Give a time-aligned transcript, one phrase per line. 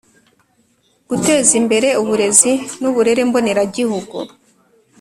[1.09, 4.17] Guteza imbere uburezi n uburere mboneragihugu